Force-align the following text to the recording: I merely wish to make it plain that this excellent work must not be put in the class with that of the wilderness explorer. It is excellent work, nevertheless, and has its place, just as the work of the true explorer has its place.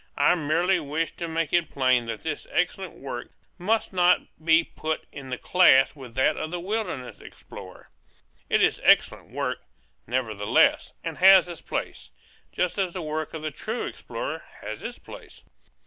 I 0.17 0.33
merely 0.33 0.79
wish 0.79 1.15
to 1.17 1.27
make 1.27 1.53
it 1.53 1.69
plain 1.69 2.05
that 2.05 2.21
this 2.23 2.47
excellent 2.49 2.95
work 2.95 3.29
must 3.59 3.93
not 3.93 4.21
be 4.43 4.63
put 4.63 5.05
in 5.11 5.29
the 5.29 5.37
class 5.37 5.95
with 5.95 6.15
that 6.15 6.37
of 6.37 6.49
the 6.49 6.59
wilderness 6.59 7.19
explorer. 7.21 7.91
It 8.49 8.63
is 8.63 8.81
excellent 8.83 9.29
work, 9.29 9.59
nevertheless, 10.07 10.93
and 11.03 11.19
has 11.19 11.47
its 11.47 11.61
place, 11.61 12.09
just 12.51 12.79
as 12.79 12.93
the 12.93 13.03
work 13.03 13.35
of 13.35 13.43
the 13.43 13.51
true 13.51 13.85
explorer 13.85 14.41
has 14.61 14.81
its 14.81 14.97
place. 14.97 15.43